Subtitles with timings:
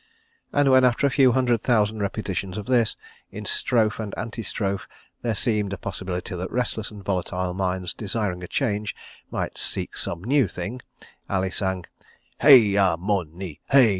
[0.51, 2.97] And when, after a few hundred thousand repetitions of this,
[3.29, 4.87] in strophe and antistrophe,
[5.21, 8.95] there seemed a possibility that restless and volatile minds desiring change
[9.29, 10.81] might seek some new thing,
[11.29, 11.85] Ali sang
[12.39, 13.59] "Hay Ah Mon Nee!